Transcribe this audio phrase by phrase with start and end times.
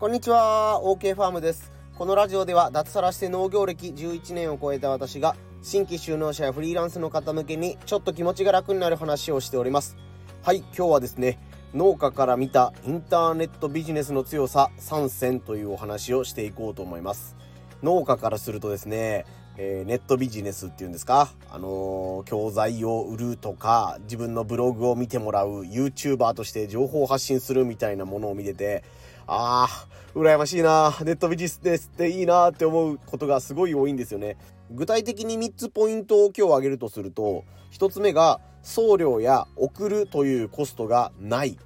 [0.00, 0.80] こんにちは。
[0.82, 1.70] OK ファームです。
[1.94, 9.98] このラジオでは脱サラして農業歴11年を超えた私が新規就農者やフリーランスの方向けにちょっと気持ちが楽になる話をしております。
[10.42, 11.38] はい今日はですね
[11.74, 17.36] 農家から見たインターネットビジネスの強さ3選というお話をしていこうと思います。
[17.82, 19.26] 農家からするとですね
[19.62, 28.84] えー、ネットビジネスっていうんですか、あのー、教材を売るとか、自分のブログを見てもらう、YouTuber として情報を発信するみたいなものを見てて、
[29.32, 34.36] ああ、羨ましいな、ネットビジネスですっていいなって思うことがすごい多いんですよね。
[34.72, 41.56] 具体的に3つポイントを今日挙げるとすると、1つ目が送料や送るというコストがない。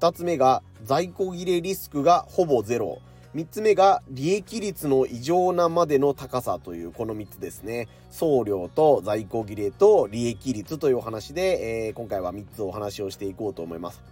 [0.00, 2.98] 2つ目が在庫切れリスクがほぼゼロ。
[3.36, 7.86] 3つ目が利益率の異常なまでの高さというこの3つですね。
[8.10, 14.02] 送料と在庫切れと利益率というお話で、えー、今回は3つお話をしていこうと思います。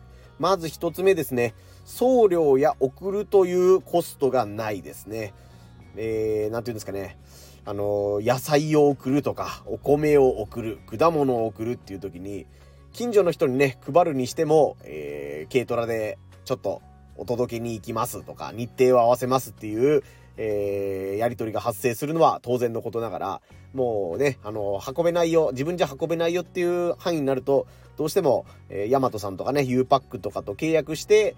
[0.40, 1.54] まず1つ目ですね。
[1.84, 5.34] 送料や送るというコストがないですね。
[5.96, 7.18] えー、なんて言うんですかね。
[7.66, 12.46] あの野菜を送るとか、お米を送る、果物を送るっていう時に、
[12.94, 16.80] 近所の人にね、配るにしても、えー、軽トラでちょっと
[17.18, 20.02] お届けに行きますとか、日程を合わせますっていう、
[20.38, 23.40] えー、やり取りが発生するのは当然のことながら、
[23.74, 27.66] もうね、あの、運べないよ、自分じゃ運べないよっていう範囲になると、
[28.00, 31.36] どうしても、えー、ヤマトさんとかね、U パックとかと契約して、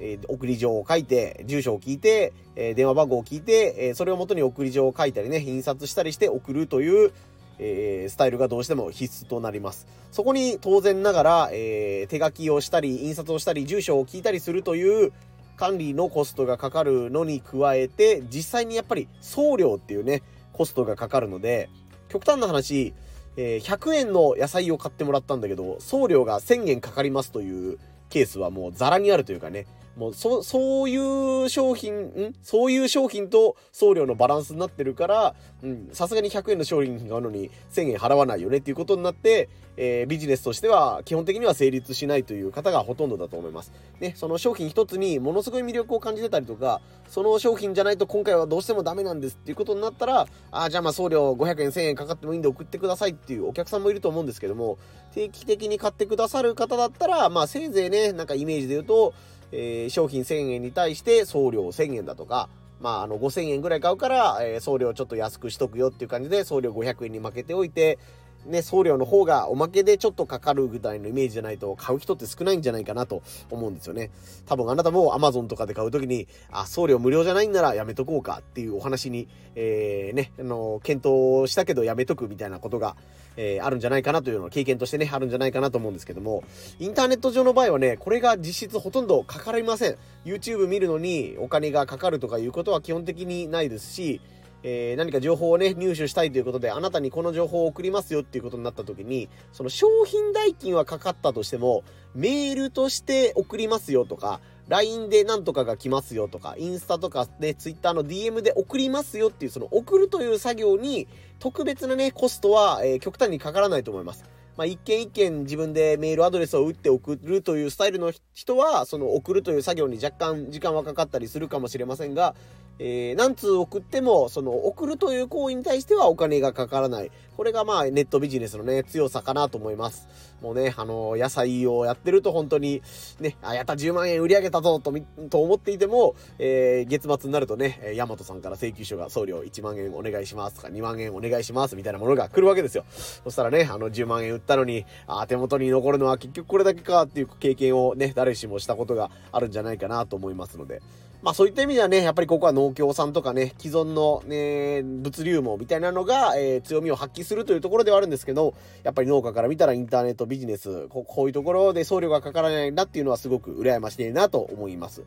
[0.00, 7.12] えー、送り状を書いて、住所を聞いて、えー、電話番号を聞いて、えー、それをもとに送り状を書いたりね、印刷したりして送るという、
[7.60, 9.86] え、スタイルがどうしても必須となります。
[10.10, 15.12] そこに当然ながら、え、手書きをしたり、印刷をしたり、住所を聞いたりするという
[15.56, 21.70] 管理のコストがかかるのに加えて、実際にやっぱり送料っていうね、コストがかかるので、
[22.08, 22.94] 極端な話、
[23.36, 27.78] えー、100円の野菜を買ってもらったんだけど、送料が1000円かかりますという
[28.08, 29.66] ケースはもうザラにあるというかね、
[30.00, 30.96] もうそ、そうい
[31.44, 32.34] う商品、ん？
[32.42, 43.74] そういう商品と送料のバランスになってるから、うん、さすがに100円の商品があるのに1000円払わないよねっていうことになって、えー、ビジネスとしては基本的には成立しないという方がほとんどだと思います。
[44.00, 54.78] ね、その商品一つにものすごい魅力を感じてたりとか、その商品じゃないと今回はどうしてもダメなんですっていうことになったら、あじゃあまあ送料500円1000円かかってもいいんで送ってくださいっていうお客さんもいると思うんですけども、
[55.12, 59.12] 定期的に買ってくださる方だったら、まあせいぜいね、なんかイメージで言うと、
[59.52, 62.48] えー、商品1000円に対して送料1000円だとか、
[62.80, 67.98] まあ、あの、5000円ぐらい買うから、えー、送料ちょっと安くしとくよっていう感じで、送料500円に負けておいて、
[68.46, 74.10] ね、送料の方がおまけでちょっとかかるぐらいのイメージじゃないと買う人って少ないんじゃないかなと思うんですよね。
[74.46, 82.96] 多分あなたも Amazon とかで買うときに、あ、送料無料じゃないんならやめとこうかっていうお話に、えー、ね、あの、検討したけどやめとくみたいなことが、
[83.36, 86.42] えー、あるんじゃないかなというのを経験としてね、あるんじゃないかなと思うんですけども、
[86.78, 89.96] インターネット上の場合はね、これが実質ほとんどかかりません。
[90.24, 94.20] YouTube 見るのにお金がかかるとかいうことは基本的にないですし、
[94.62, 101.82] えー、何か情報をね、入手したいということで、あなたにこの情報を送りますよっていうことになった時に、その商品代金はかかったとしても、
[102.14, 114.24] メールとして送りますよとか、LINE でなんとかが来ますよとか、インスタとかで Twitter の DM で送りますよっていう、その送るという作業に特別なね、コストは、えー、極端にかからないと思います。
[114.56, 122.34] まあ、一件一件自分でメールアドレスを打って送るというスタイルの人は、その送るという作業に若干時間はかかったりするかもしれませんが、
[122.82, 127.10] えー、何通送っても、その送るという行為に対してはお金がかからない。
[127.36, 130.08] これがまあネットビジネスのね、強さかなと思います。
[130.40, 132.80] もうね、あの野菜をやってると本当に、
[133.20, 134.94] ね、あ、やった10万円売り上げたぞと、
[135.28, 142.86] と思っていても、えー、月末になるとね、ヤマトさんから請求書が送料1万円お願いしますとか2万円お願いしますみたいなものが来るわけですよ。
[143.24, 150.80] そしたらね、あの10万円売ったのに、あ、手元に残るのは結局これだけかっていう経験をね、誰しもしたことがあるんじゃないかなと思いますので、
[151.22, 158.54] まあそういった意味ではね、やっぱりここは農協さんとかね、既存のね、物流網みたいなのが、えー、強みを発揮するというところではあるんですけど、
[158.84, 165.02] やっぱり農家から見たらインターネットビジネス、ここういうところで送料がかからないなっていうのはすごく羨ましいなと思います。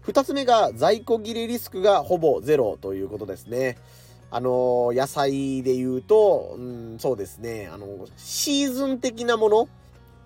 [0.00, 3.76] 二つ目が在庫切れリスクがほぼゼロということですね。
[4.30, 9.68] あの野菜で言うと、うん、そうですね、あの、シーズン的なもの？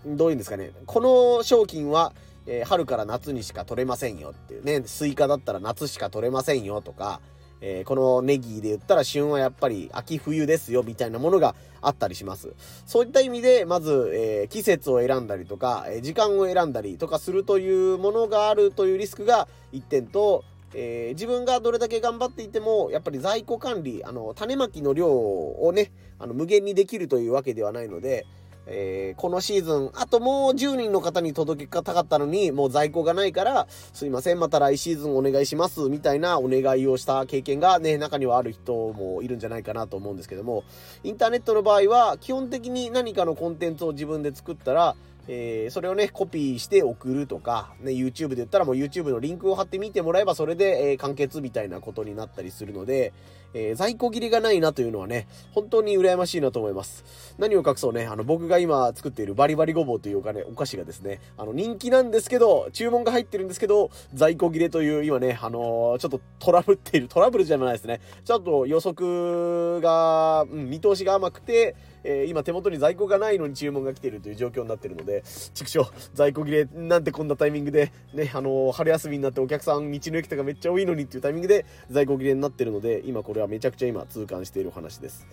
[0.07, 0.71] どういうんですかね。
[0.87, 2.13] この商品は、
[2.47, 7.21] えー、春から夏にしか取れませんよっていうね、スイカだったら夏しか取れませんよとか、
[7.61, 12.55] えー、このネギで言ったら旬はやっぱり秋冬ですよみたいなものがあったりします。
[12.87, 20.45] そういった意味で、まず、えー、季節を選んだりとか、え時間を選んだりとかするというものがあるというリスクが1点と、
[20.75, 28.27] えー、自分がどれだけ頑張っていても、やっぱり在庫管理、あの、種まきの量をね、あの、無限にできるというわけではないので、
[28.67, 40.65] えー、このシーズン、あともう10人の方に届けたかったのに、もう在庫がないから、すいません、また来シーズンお願いします、みたいなお願いをした経験がね、中にはある人もいるんじゃないかなと思うんですけども、
[41.05, 44.97] インターネットの場合は、基本的に何かのコンテンツを自分で作ったら、
[45.29, 53.13] えー、それをね、コピーして送るとか、ね、YouTube で言ったらもう YouTube のリンクを貼って見てもらえばそれで、えー、完結みたいなことになったりするので、
[53.55, 57.05] えー、在庫切れがないなというのはね、本当に羨ましいなと思います。
[57.39, 68.01] 何を隠そうね、あの、僕が今作っているバリバリごぼうというお金、お菓子がですね、あの、人気なんですけど、注文が入ってるんですけど、在庫切れという今ね、あのー、ちょっとトラブっている、トラブルじゃないですね。
[68.25, 71.75] ちょっと予測が、うん、見通しが甘くて、
[72.07, 75.25] えー、今手元に在庫がないのに注文が来ているという状況になっているので、
[75.55, 75.81] 畜生、
[76.15, 85.27] 在庫切れなんてこんなタイミングで、ね、あのー、春休みになってお客さん道の駅とかめっちゃ多いのにっていうタイミングで在庫切れになってるので、今これはめちゃくちゃ今痛感しているお話です。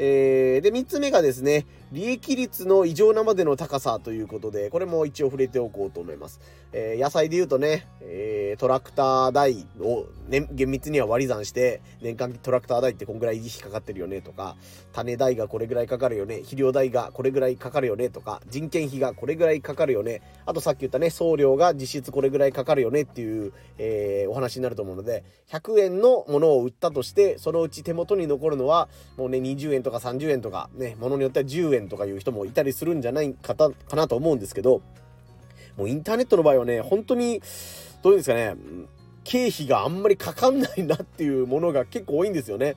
[0.00, 6.40] えー、で、3つ目がですね、利益率の異常なまでの高さということで、これも一応触れておこうと思います。
[6.72, 14.56] えー、野菜で言うとね、えー、トラクター代を、ね、厳密には割り算して、年間トラクター代ってこんぐらい維持費かかってるよねとか、
[14.92, 34.82] 種代がこれぐらいかかるよね、肥料代がこれぐらいかかるよねとか、人件費がこれぐらいかかるよね、あとさっき言ったね、送料が実質これぐらいかかるよねっていう、えー、お話になると思うので、100円のものを売ったとして、そのうち手元に残るのは、もうね、20円ととか30円とか、ね、ものによっては10円とかいう人もいたりするんじゃないかかなと思うんですけど、
[35.76, 37.40] もうインターネットの場合はね、本当に、
[38.02, 38.54] どういうんですかね、
[39.24, 42.76] 経費があんまりかかんないなっていうものが結構多いんですよね。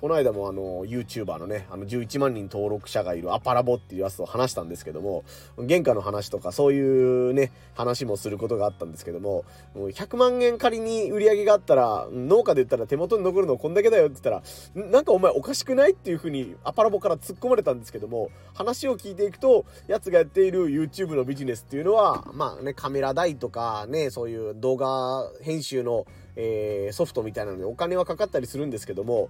[0.00, 5.24] この間もあの、YouTuber のね、あの、11万人登録者がいるアパラボっていうやつと話したんですけども、
[5.68, 9.44] 原価の話とかそういうね、話もすることがあったんですけども、
[9.74, 26.06] もう100万円仮に売り上げがあったら、農家で言ったら手元に残るのこんだけだよって言ったら、なんかお前おかしくないっていう風にアパラボから突っ込まれたんですけども、話を聞いていくと、やつがやっている YouTube のビジネスっていうのは、まあね、カメラ代とかね、そういう動画編集の
[26.36, 29.28] えー、ソフトみたいなのでお金はかかったりするんですけども、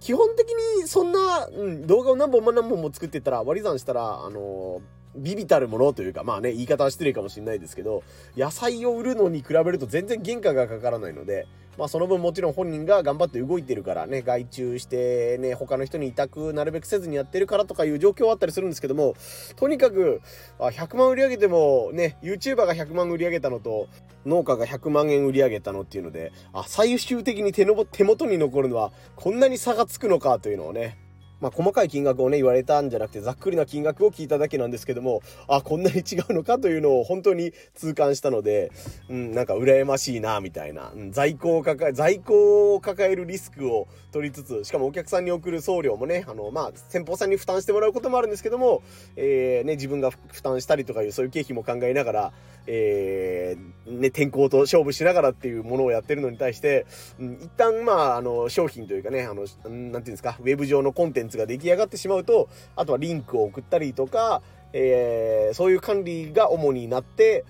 [0.00, 0.48] 基本的
[0.80, 4.80] にそんな、うん、動画を何本も何本も作ってたら割り算したら、あのー、
[5.18, 8.02] ビビたるものというか、まあね、言い方は失礼かもしれないですけど、
[8.36, 11.46] 野菜を売るのに比べると全然原価がかからないので、
[11.78, 19.14] まあその分もちろん本人が頑張って動いてるからね、外注してね、他の人に委託なるべくせずにやってるからとかいう状況はあったりするんですけども、
[19.54, 20.20] とにかく、
[20.58, 23.88] 100万売り上げてもね、YouTuber が100万売り上げたのと、
[24.26, 30.98] 農家が100万円売り上げたのっていうので、あ、最終的に手の手元に残るのはこんなに差がつくのかというのをね、
[31.40, 38.72] まあ、細かい金額をね、言われたんじゃなくて、ざっくりな金額を聞いただけなんですけども、あ、こんなに違うのかというのを本当に痛感したので、
[39.08, 40.92] うん、なんか羨ましいな、みたいな。
[40.94, 48.82] うん、在庫を抱え、在庫を抱えるリスクを取りつつ、しかもお客さんに送る送料もね、あの、まあ、先方さんに負担してもらうこともあるんですけども、
[49.16, 52.32] えー、ね、自分が負担したりとかいう、そういう経費も考えながら、
[52.66, 56.86] えー、ね、天候と勝負しながらっていうものをやってるのに対して、
[57.18, 64.42] うん、一旦、まあ、あの、商品というかね、あの、なんていうんですか、ウェブ上のコンテンツが出来上がってしまうと、あとはリンクを送ったりとか、
[64.72, 67.44] えー、そういう管理が主になって、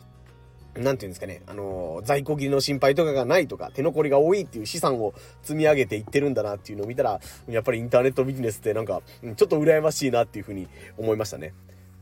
[0.76, 11.54] なんていうんですかね、あのー、在庫切りの心配とかがないとか、手残りが多いっていう資産を積み上げていってるんだなっていうのを見たら、やっぱりインターネットビジネスってなんか、ちょっと羨ましいなっていうふうに思いましたね。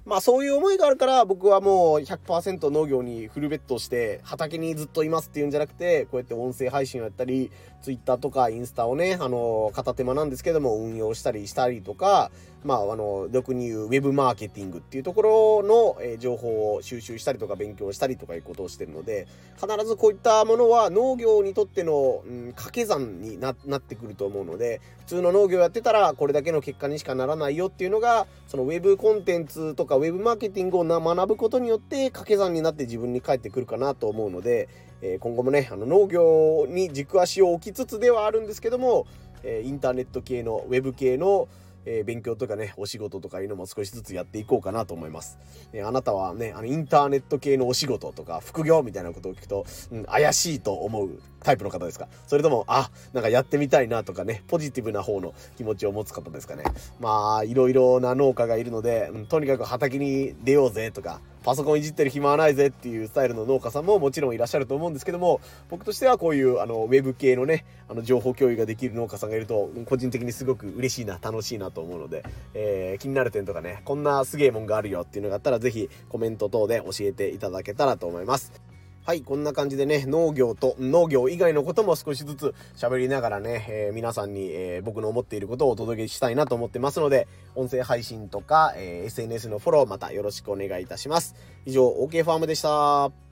[0.06, 7.51] まあそういう思いがあるから僕はもう100%農業にフルベットして畑にずっといますっていうんじゃなくてこうやって音声配信をやったり
[7.82, 12.31] Twitter とかインスタをねあの片手間なんですけども運用したりしたりとか
[12.65, 34.69] まああの俗に言うウェブマーケティングっていうところの、え情報を収集したりとか勉強したりとかいうことをしてるので必ずこういったものは農業にとっての、うん、掛け算になってくると思うので普通の農業やってたらこれだけの結果にしかならないよっていうのがそのウェブコンテンツとかかウェブマーケティングを学ぶことによって掛け算になって自分に返ってくるかなと思うので、
[35.03, 39.06] えー、今後もね、あの農業に軸足を置きつつではあるんですけども、
[39.43, 41.48] えー、インターネット系のウェブ系の
[41.86, 45.38] えー、勉強とかね、お仕事とかいうのも少しずつやっていこうかなと思います。
[45.72, 52.08] えー、あなたはね、あの、インターネット系のお仕事とか、副業みたいなことを聞くと、うん、怪しいと思うタイプの方ですか？
[52.26, 56.64] それとも、あ、なんかやってみたいなとかね、ポジティブな方の気持ちを持つ方ですかね？
[56.98, 78.75] まあ、いろいろな農家がいるので、うん、とにかく畑に出ようぜとか、パソコンいじってる暇はないぜっていうスタイルの農家さんももちろんいらっしゃると思うんですけども、僕としてはこういうあのウェブ系のね、あの情報共有ができる農家さんがいると、個人的にすごく嬉しいな、楽しいなと思うので、えー、気になる点とかね、こんなすげえもんがあるよっていうのがあったらぜひコメント等で教えていただけたらと思います。
[79.06, 91.36] はい、こんな感じでね、農業と農業以外のことも少しずつ喋りながらね、えー、皆さんに、えー、僕の思っていることをお届けしたいなと思ってますので、音声配信とか、えー、SNS のフォローまたよろしくお願いいたします。
[91.67, 93.25] 以上、OK ファームでした。